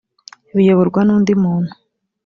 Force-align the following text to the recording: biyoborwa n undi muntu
biyoborwa 0.55 1.01
n 1.03 1.09
undi 1.15 1.33
muntu 1.43 1.71